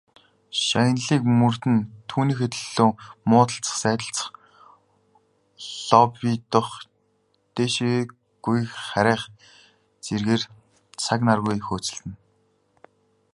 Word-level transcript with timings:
Шагналыг 0.65 1.23
мөрөөднө, 1.39 1.77
түүнийхээ 2.09 2.49
төлөө 2.53 2.89
муудалцах, 3.29 3.77
сайдалцах, 3.83 4.29
лоббидох, 5.87 6.69
дээшээ 7.55 7.97
гүйх 8.45 8.71
харайх 8.89 9.23
зэргээр 10.05 10.43
цаг 11.03 11.19
наргүй 11.27 11.57
хөөцөлдөнө. 11.67 12.15